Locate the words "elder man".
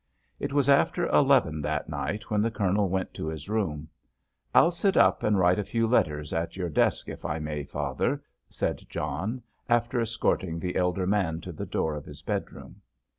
10.75-11.39